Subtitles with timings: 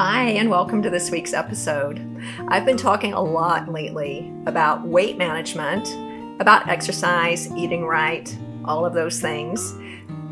[0.00, 1.98] Hi, and welcome to this week's episode.
[2.46, 5.88] I've been talking a lot lately about weight management,
[6.40, 8.32] about exercise, eating right,
[8.64, 9.74] all of those things.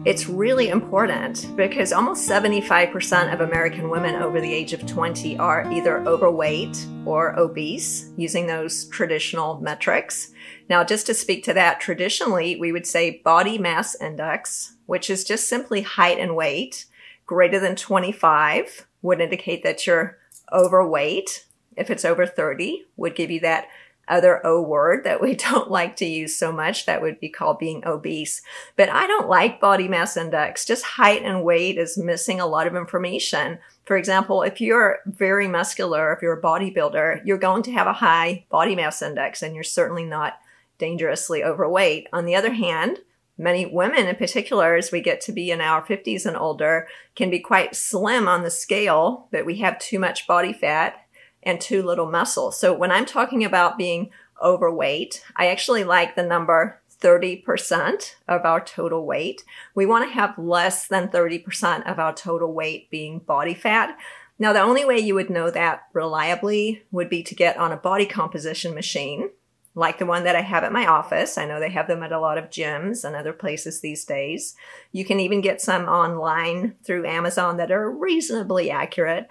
[0.05, 5.69] It's really important because almost 75% of American women over the age of 20 are
[5.73, 10.31] either overweight or obese using those traditional metrics.
[10.69, 15.25] Now, just to speak to that, traditionally we would say body mass index, which is
[15.25, 16.87] just simply height and weight,
[17.27, 20.19] greater than 25 would indicate that you're
[20.53, 21.47] overweight.
[21.77, 23.69] If it's over 30, would give you that
[24.09, 26.87] other O word that we don't like to use so much.
[26.87, 28.43] That would be called being obese.
[28.77, 30.65] But I don't like body mass index.
[30.65, 33.59] Just height and weight is missing a lot of information.
[33.85, 37.93] For example, if you're very muscular, if you're a bodybuilder, you're going to have a
[37.93, 40.35] high body mass index and you're certainly not
[40.79, 42.09] dangerously overweight.
[42.13, 42.99] On the other hand,
[43.39, 47.29] Many women in particular, as we get to be in our 50s and older, can
[47.29, 51.07] be quite slim on the scale, but we have too much body fat
[51.43, 52.51] and too little muscle.
[52.51, 54.11] So when I'm talking about being
[54.43, 59.45] overweight, I actually like the number 30% of our total weight.
[59.75, 63.99] We want to have less than 30% of our total weight being body fat.
[64.39, 67.77] Now, the only way you would know that reliably would be to get on a
[67.77, 69.31] body composition machine
[69.77, 71.37] like the one that I have at my office.
[71.37, 74.57] I know they have them at a lot of gyms and other places these days.
[74.91, 79.29] You can even get some online through Amazon that are reasonably accurate,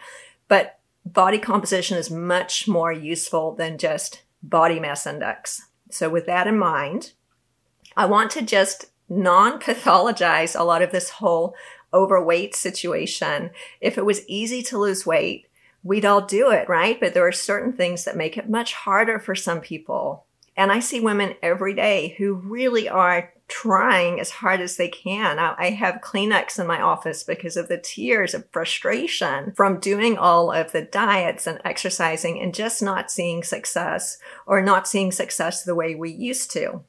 [0.48, 5.64] but body composition is much more useful than just body mass index.
[5.90, 7.14] So with that in mind,
[7.98, 11.56] I want to just non pathologize a lot of this whole
[11.92, 13.50] overweight situation.
[13.82, 15.48] If it was easy to lose weight,
[15.82, 17.00] we'd all do it, right?
[17.00, 20.25] But there are certain things that make it much harder for some people.
[20.58, 25.38] And I see women every day who really are trying as hard as they can.
[25.38, 30.52] I have Kleenex in my office because of the tears of frustration from doing all
[30.52, 35.76] of the diets and exercising and just not seeing success or not seeing success the
[35.76, 36.84] way we used to.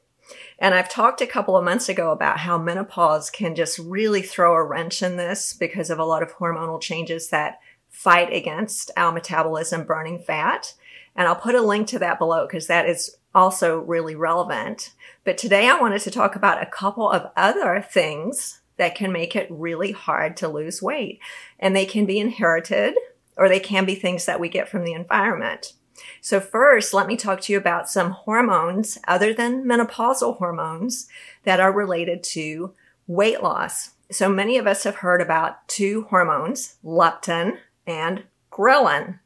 [0.59, 4.55] And I've talked a couple of months ago about how menopause can just really throw
[4.55, 7.59] a wrench in this because of a lot of hormonal changes that
[7.89, 10.73] fight against our metabolism burning fat.
[11.15, 14.93] And I'll put a link to that below because that is also really relevant.
[15.23, 19.35] But today I wanted to talk about a couple of other things that can make
[19.35, 21.19] it really hard to lose weight.
[21.59, 22.95] And they can be inherited
[23.37, 25.73] or they can be things that we get from the environment.
[26.19, 31.07] So first, let me talk to you about some hormones other than menopausal hormones
[31.43, 32.73] that are related to
[33.05, 33.91] weight loss.
[34.11, 39.19] So many of us have heard about two hormones, leptin and ghrelin.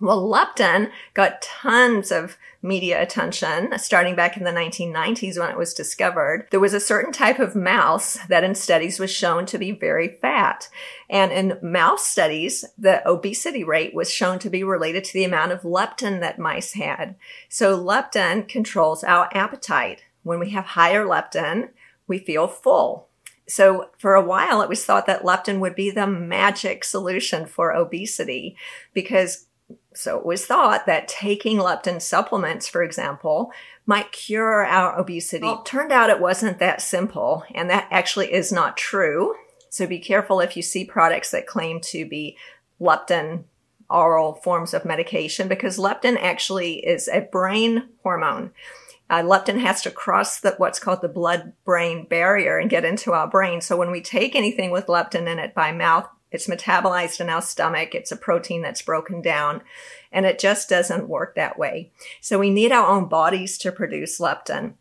[0.00, 5.74] Well, leptin got tons of media attention starting back in the 1990s when it was
[5.74, 6.46] discovered.
[6.50, 10.16] There was a certain type of mouse that in studies was shown to be very
[10.22, 10.70] fat.
[11.10, 15.52] And in mouse studies, the obesity rate was shown to be related to the amount
[15.52, 17.16] of leptin that mice had.
[17.50, 20.04] So leptin controls our appetite.
[20.22, 21.70] When we have higher leptin,
[22.06, 23.08] we feel full.
[23.46, 27.72] So for a while, it was thought that leptin would be the magic solution for
[27.72, 28.56] obesity
[28.94, 29.46] because
[29.94, 33.52] so it was thought that taking leptin supplements, for example,
[33.86, 35.44] might cure our obesity.
[35.44, 39.34] Well, turned out it wasn't that simple, and that actually is not true.
[39.68, 42.36] So be careful if you see products that claim to be
[42.80, 43.44] leptin
[43.88, 48.52] oral forms of medication because leptin actually is a brain hormone.
[49.08, 53.12] Uh, leptin has to cross the, what's called the blood brain barrier and get into
[53.12, 53.60] our brain.
[53.60, 57.42] So when we take anything with leptin in it by mouth, it's metabolized in our
[57.42, 57.94] stomach.
[57.94, 59.62] It's a protein that's broken down
[60.12, 61.92] and it just doesn't work that way.
[62.20, 64.74] So we need our own bodies to produce leptin.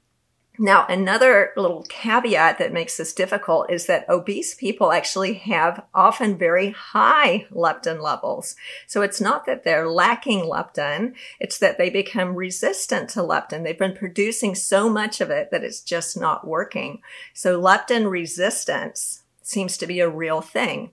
[0.62, 6.38] Now, another little caveat that makes this difficult is that obese people actually have often
[6.38, 8.58] very high leptin levels.
[8.86, 13.64] So it's not that they're lacking leptin, it's that they become resistant to leptin.
[13.64, 17.00] They've been producing so much of it that it's just not working.
[17.34, 20.92] So leptin resistance seems to be a real thing.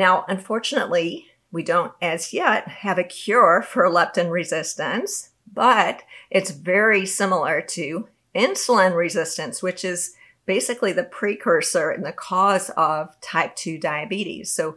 [0.00, 7.04] Now, unfortunately, we don't as yet have a cure for leptin resistance, but it's very
[7.04, 10.14] similar to insulin resistance, which is
[10.46, 14.50] basically the precursor and the cause of type 2 diabetes.
[14.50, 14.74] So,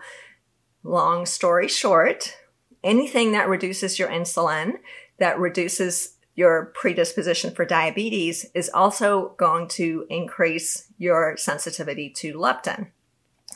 [0.84, 2.36] long story short,
[2.84, 4.74] anything that reduces your insulin,
[5.20, 12.88] that reduces your predisposition for diabetes, is also going to increase your sensitivity to leptin.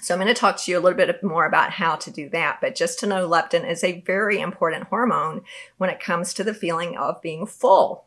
[0.01, 2.29] So I'm going to talk to you a little bit more about how to do
[2.29, 2.59] that.
[2.61, 5.41] But just to know leptin is a very important hormone
[5.77, 8.05] when it comes to the feeling of being full.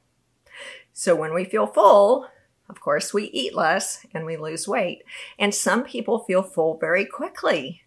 [0.92, 2.28] So when we feel full,
[2.68, 5.02] of course, we eat less and we lose weight.
[5.38, 7.82] And some people feel full very quickly.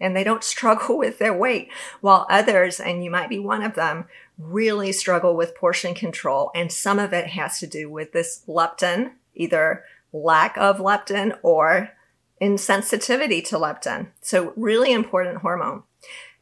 [0.00, 3.74] and they don't struggle with their weight, while others, and you might be one of
[3.74, 4.06] them,
[4.38, 6.50] really struggle with portion control.
[6.54, 11.95] And some of it has to do with this leptin, either lack of leptin or
[12.40, 14.08] insensitivity to leptin.
[14.20, 15.82] So really important hormone.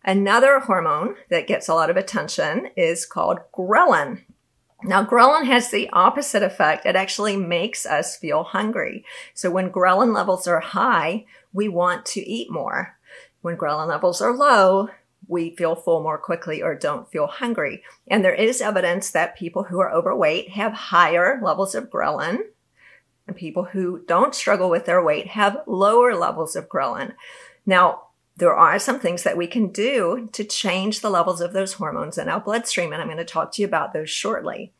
[0.04, 4.22] Another hormone that gets a lot of attention is called ghrelin.
[4.82, 6.84] Now, ghrelin has the opposite effect.
[6.84, 9.04] It actually makes us feel hungry.
[9.32, 11.24] So when ghrelin levels are high,
[11.54, 12.98] we want to eat more.
[13.40, 14.90] When ghrelin levels are low,
[15.26, 17.82] we feel full more quickly or don't feel hungry.
[18.06, 22.40] And there is evidence that people who are overweight have higher levels of ghrelin
[23.32, 27.14] people who don't struggle with their weight have lower levels of ghrelin.
[27.64, 28.02] Now,
[28.36, 32.18] there are some things that we can do to change the levels of those hormones
[32.18, 34.72] in our bloodstream, and I'm going to talk to you about those shortly.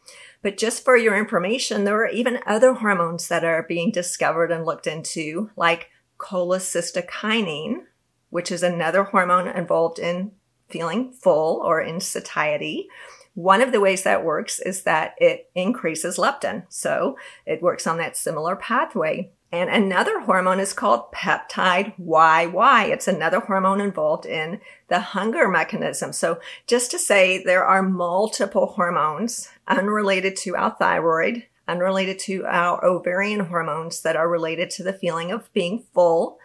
[0.43, 4.67] But just for your information, there are even other hormones that are being discovered and
[4.67, 5.89] looked into, like
[6.19, 7.85] cholecystokinin,
[8.31, 10.33] which is another hormone involved in
[10.69, 12.89] feeling full or in satiety.
[13.35, 16.65] One of the ways that works is that it increases leptin.
[16.69, 19.31] So it works on that similar pathway.
[19.51, 22.89] And another hormone is called peptide YY.
[22.89, 26.13] It's another hormone involved in the hunger mechanism.
[26.13, 32.85] So just to say there are multiple hormones unrelated to our thyroid, unrelated to our
[32.85, 36.39] ovarian hormones that are related to the feeling of being full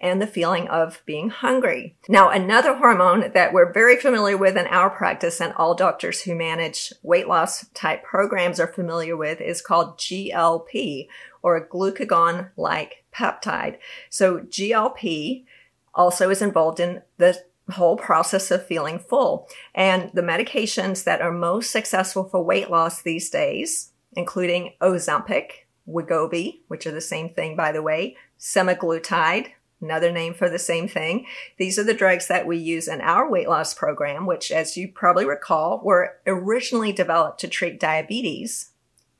[0.00, 1.96] and the feeling of being hungry.
[2.08, 6.34] Now, another hormone that we're very familiar with in our practice and all doctors who
[6.34, 11.08] manage weight loss type programs are familiar with is called GLP
[11.42, 13.78] or glucagon like peptide.
[14.08, 15.44] So GLP
[15.94, 17.38] also is involved in the
[17.70, 19.48] whole process of feeling full.
[19.74, 25.50] And the medications that are most successful for weight loss these days, including Ozempic,
[25.88, 29.48] Wegovy, which are the same thing, by the way, semaglutide,
[29.80, 31.26] another name for the same thing.
[31.56, 34.88] These are the drugs that we use in our weight loss program, which, as you
[34.88, 38.70] probably recall, were originally developed to treat diabetes,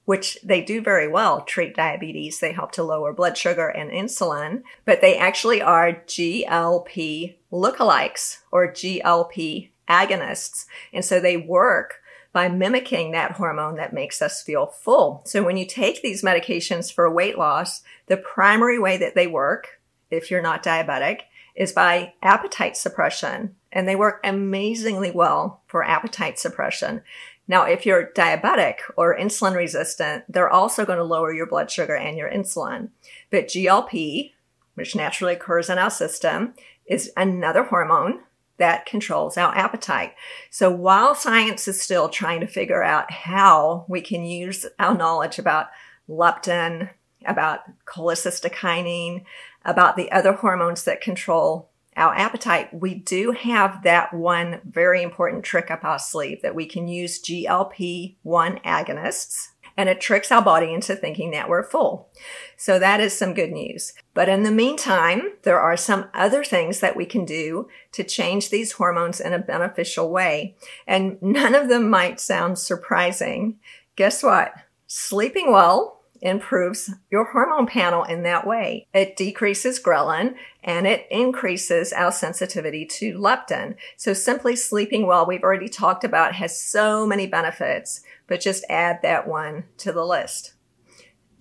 [0.04, 2.40] which they do very well treat diabetes.
[2.40, 8.72] They help to lower blood sugar and insulin, but they actually are GLP lookalikes or
[8.72, 10.66] GLP agonists.
[10.92, 12.00] And so they work
[12.32, 15.22] by mimicking that hormone that makes us feel full.
[15.26, 19.79] So when you take these medications for weight loss, the primary way that they work
[20.10, 21.20] if you're not diabetic
[21.54, 23.54] is by appetite suppression.
[23.72, 27.02] And they work amazingly well for appetite suppression.
[27.46, 31.96] Now, if you're diabetic or insulin resistant, they're also going to lower your blood sugar
[31.96, 32.90] and your insulin.
[33.30, 34.32] But GLP,
[34.74, 36.54] which naturally occurs in our system,
[36.86, 38.20] is another hormone
[38.58, 40.14] that controls our appetite.
[40.50, 45.38] So while science is still trying to figure out how we can use our knowledge
[45.38, 45.70] about
[46.08, 46.90] leptin,
[47.26, 49.24] about cholecystokinin,
[49.64, 55.44] about the other hormones that control our appetite, we do have that one very important
[55.44, 60.42] trick up our sleeve that we can use GLP 1 agonists and it tricks our
[60.42, 62.10] body into thinking that we're full.
[62.56, 63.94] So that is some good news.
[64.14, 68.50] But in the meantime, there are some other things that we can do to change
[68.50, 70.56] these hormones in a beneficial way.
[70.86, 73.58] And none of them might sound surprising.
[73.96, 74.52] Guess what?
[74.86, 78.86] Sleeping well improves your hormone panel in that way.
[78.92, 83.76] It decreases ghrelin and it increases our sensitivity to leptin.
[83.96, 89.00] So simply sleeping well, we've already talked about, has so many benefits, but just add
[89.02, 90.54] that one to the list.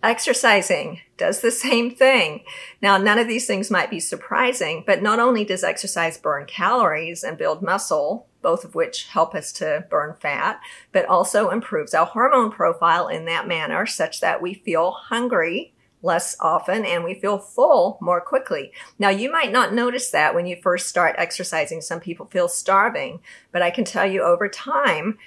[0.02, 2.44] Exercising does the same thing.
[2.82, 7.24] Now, none of these things might be surprising, but not only does exercise burn calories
[7.24, 10.62] and build muscle, both of which help us to burn fat,
[10.94, 16.38] but also improves our hormone profile in that manner such that we feel hungry less
[16.40, 18.72] often and we feel full more quickly.
[18.98, 21.82] Now, you might not notice that when you first start exercising.
[21.82, 23.20] Some people feel starving,
[23.52, 25.18] but I can tell you over time,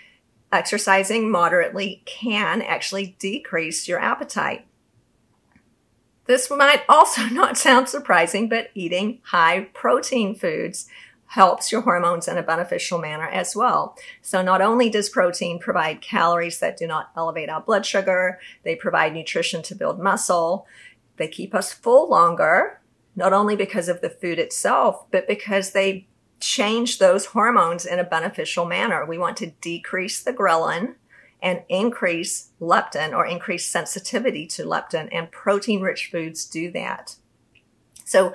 [0.52, 4.66] exercising moderately can actually decrease your appetite.
[6.26, 10.88] This might also not sound surprising, but eating high protein foods
[11.32, 13.96] helps your hormones in a beneficial manner as well.
[14.20, 18.76] So not only does protein provide calories that do not elevate our blood sugar, they
[18.76, 20.66] provide nutrition to build muscle.
[21.16, 22.82] They keep us full longer,
[23.16, 26.06] not only because of the food itself, but because they
[26.42, 29.06] change those hormones in a beneficial manner.
[29.06, 30.96] We want to decrease the ghrelin
[31.40, 37.16] and increase leptin or increase sensitivity to leptin and protein rich foods do that.
[38.04, 38.34] So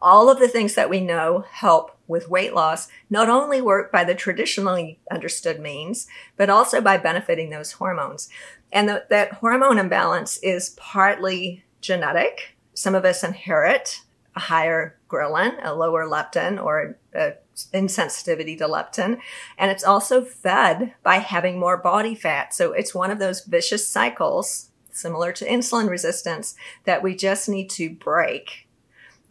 [0.00, 4.04] all of the things that we know help with weight loss not only work by
[4.04, 8.28] the traditionally understood means, but also by benefiting those hormones.
[8.72, 12.56] And the, that hormone imbalance is partly genetic.
[12.74, 14.02] Some of us inherit
[14.38, 17.34] higher ghrelin, a lower leptin, or a
[17.74, 19.18] insensitivity to leptin.
[19.56, 22.54] And it's also fed by having more body fat.
[22.54, 26.54] So it's one of those vicious cycles, similar to insulin resistance,
[26.84, 28.68] that we just need to break.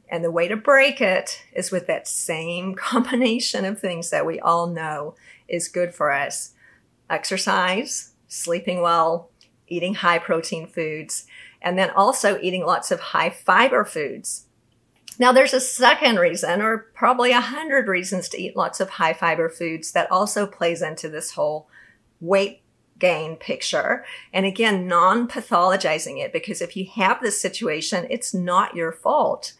[0.09, 4.39] And the way to break it is with that same combination of things that we
[4.39, 5.15] all know
[5.47, 6.53] is good for us
[7.09, 9.29] exercise, sleeping well,
[9.69, 11.25] eating high protein foods,
[11.61, 14.46] and then also eating lots of high fiber foods.
[15.19, 19.13] Now, there's a second reason, or probably a hundred reasons to eat lots of high
[19.13, 21.67] fiber foods that also plays into this whole
[22.21, 22.61] weight
[22.99, 24.05] gain picture.
[24.31, 29.53] And again, non pathologizing it, because if you have this situation, it's not your fault.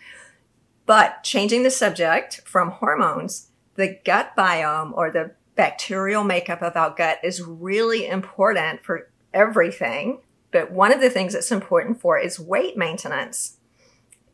[0.86, 6.92] But changing the subject from hormones, the gut biome or the bacterial makeup of our
[6.92, 10.22] gut is really important for everything.
[10.52, 13.57] But one of the things that's important for is weight maintenance.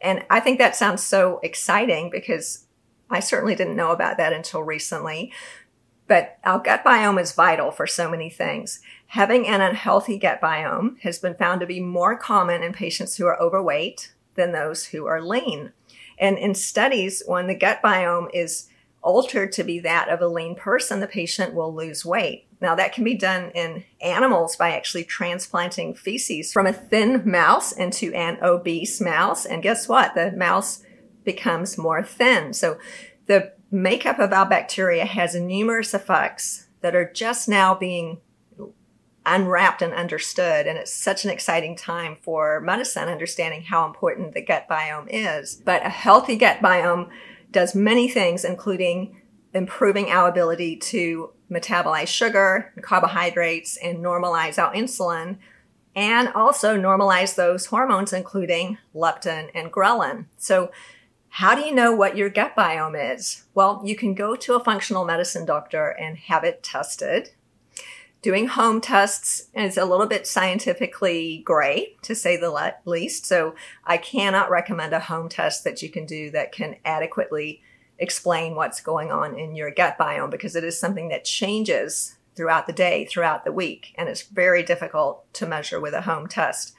[0.04, 2.68] And I think that sounds so exciting because
[3.10, 5.32] I certainly didn't know about that until recently.
[6.08, 8.82] But our gut biome is vital for so many things.
[9.08, 13.26] Having an unhealthy gut biome has been found to be more common in patients who
[13.26, 15.72] are overweight than those who are lean.
[16.20, 18.68] And in studies, when the gut biome is
[19.02, 22.48] altered to be that of a lean person, the patient will lose weight.
[22.64, 27.74] Now, that can be done in animals by actually transplanting feces from a thin mouse
[27.74, 29.46] into an obese mouse.
[29.46, 30.16] And guess what?
[30.16, 30.82] The mouse
[31.26, 32.54] becomes more thin.
[32.54, 32.78] So
[33.26, 38.22] the makeup of our bacteria has numerous effects that are just now being
[39.26, 40.66] unwrapped and understood.
[40.66, 45.62] And it's such an exciting time for medicine, understanding how important the gut biome is.
[45.66, 47.10] But a healthy gut biome
[47.52, 49.20] does many things, including
[49.54, 55.38] improving our ability to metabolize sugar, carbohydrates, and normalize our insulin,
[55.96, 60.26] and also normalize those hormones, including leptin and ghrelin.
[60.38, 60.72] So,
[61.30, 63.46] how do you know what your gut biome is?
[63.56, 67.32] Well, you can go to a functional medicine doctor and have it tested.
[68.22, 73.26] Doing home tests is a little bit scientifically gray, to say the least.
[73.26, 77.62] So, I cannot recommend a home test that you can do that can adequately
[78.04, 82.68] explain what's going on in your gut biome because it is something that changes throughout
[82.68, 86.74] the day, throughout the week, and it's very difficult to measure with a home test.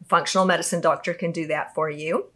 [0.00, 2.26] A functional medicine doctor can do that for you.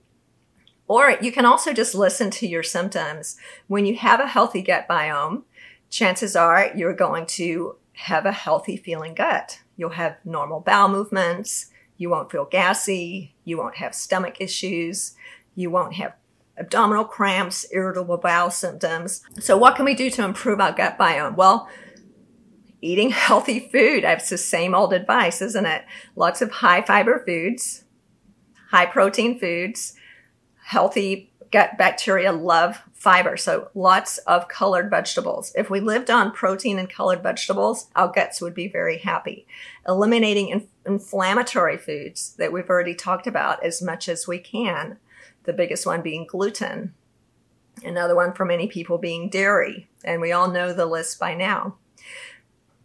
[0.89, 3.37] Or you can also just listen to your symptoms.
[3.69, 5.45] When you have a healthy gut biome,
[5.89, 9.61] chances are you're going to have a healthy feeling gut.
[9.77, 11.67] You'll have normal bowel movements.
[11.97, 13.35] You won't feel gassy.
[13.45, 15.15] You won't have stomach issues.
[15.55, 16.15] You won't have
[16.57, 19.23] abdominal cramps, irritable bowel symptoms.
[19.39, 21.37] So, what can we do to improve our gut biome?
[21.37, 21.69] Well,
[22.81, 24.05] eating healthy food.
[24.05, 25.85] It's the same old advice, isn't it?
[26.17, 27.85] Lots of high fiber foods,
[28.71, 29.95] high protein foods,
[30.65, 33.37] healthy gut bacteria love fiber.
[33.37, 35.53] So lots of colored vegetables.
[35.57, 39.47] If we lived on protein and colored vegetables, our guts would be very happy.
[39.89, 44.99] Eliminating in- inflammatory foods that we've already talked about as much as we can
[45.45, 46.95] the biggest one being gluten,
[47.85, 51.77] another one for many people being dairy, and we all know the list by now.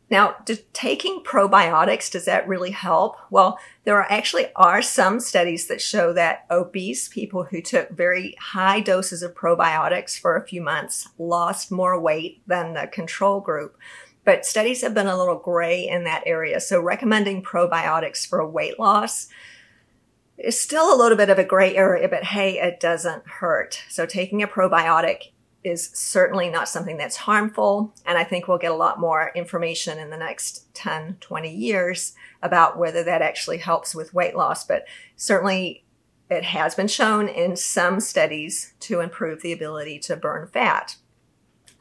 [0.09, 3.17] Now, do, taking probiotics, does that really help?
[3.31, 8.35] Well, there are actually are some studies that show that obese people who took very
[8.39, 13.77] high doses of probiotics for a few months lost more weight than the control group.
[14.23, 16.59] But studies have been a little gray in that area.
[16.59, 19.27] So recommending probiotics for weight loss
[20.37, 23.81] is still a little bit of a gray area, but hey, it doesn't hurt.
[23.89, 25.31] So taking a probiotic
[25.63, 27.93] is certainly not something that's harmful.
[28.05, 32.13] And I think we'll get a lot more information in the next 10, 20 years
[32.41, 34.63] about whether that actually helps with weight loss.
[34.63, 35.83] But certainly
[36.29, 40.97] it has been shown in some studies to improve the ability to burn fat.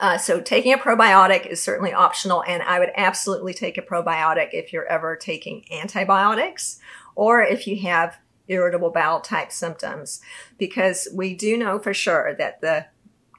[0.01, 4.49] Uh, so taking a probiotic is certainly optional, and I would absolutely take a probiotic
[4.53, 6.81] if you're ever taking antibiotics
[7.15, 10.21] or if you have irritable bowel type symptoms
[10.59, 12.87] because we do know for sure that the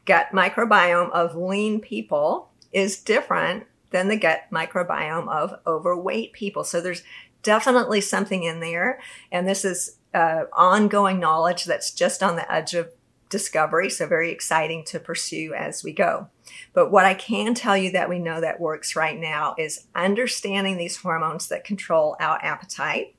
[0.05, 6.63] gut microbiome of lean people is different than the gut microbiome of overweight people.
[6.63, 7.03] So there's
[7.43, 8.99] definitely something in there.
[9.31, 12.89] And this is uh, ongoing knowledge that's just on the edge of
[13.29, 13.89] discovery.
[13.89, 16.27] So very exciting to pursue as we go.
[16.73, 20.77] But what I can tell you that we know that works right now is understanding
[20.77, 23.14] these hormones that control our appetite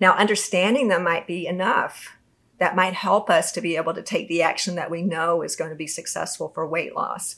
[0.00, 2.16] now, understanding them might be enough.
[2.58, 5.56] That might help us to be able to take the action that we know is
[5.56, 7.36] going to be successful for weight loss.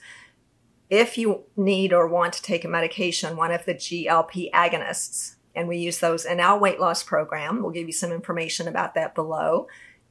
[0.89, 5.69] If you need or want to take a medication, one of the GLP agonists, and
[5.69, 9.15] we use those in our weight loss program, we'll give you some information about that
[9.15, 9.67] below.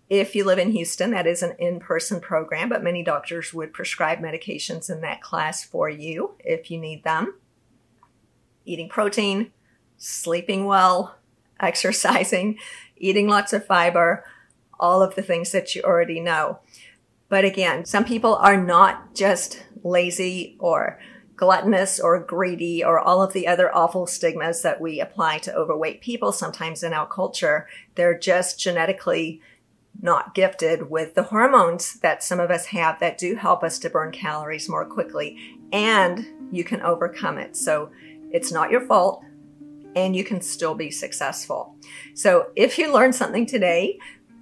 [0.10, 3.74] If you live in Houston, that is an in person program, but many doctors would
[3.74, 7.36] prescribe medications in that class for you if you need them.
[8.66, 9.52] Eating protein,
[9.98, 11.19] sleeping well,
[11.60, 12.58] exercising,
[12.98, 14.24] eating lots of fiber,
[14.80, 16.60] all of the things that you already know.
[17.28, 21.00] But again, some people are not just lazy or
[21.36, 26.02] gluttonous or greedy or all of the other awful stigmas that we apply to overweight
[26.02, 27.68] people sometimes in our culture.
[27.96, 29.42] They're just genetically
[30.02, 33.90] not gifted with the hormones that some of us have that do help us to
[33.90, 35.38] burn calories more quickly
[35.72, 37.56] and you can overcome it.
[37.56, 37.90] So
[38.32, 39.24] it's not your fault
[39.96, 41.76] and you can still be successful.
[42.14, 44.00] So if you learned something today,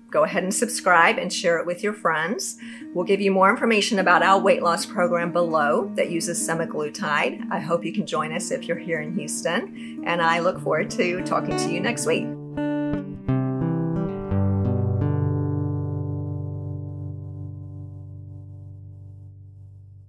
[0.09, 2.57] go ahead and subscribe and share it with your friends.
[2.93, 7.51] We'll give you more information about our weight loss program below that uses semaglutide.
[7.51, 10.89] I hope you can join us if you're here in Houston, and I look forward
[10.91, 12.36] to talking to you next week.